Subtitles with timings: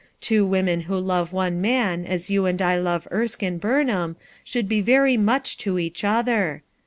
[0.19, 4.81] Two women who love one man as you and I love Erskine Burnham should ho
[4.81, 6.63] very much to each other.